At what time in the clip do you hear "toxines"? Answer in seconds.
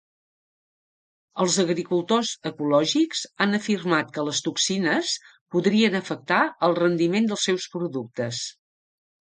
4.47-5.13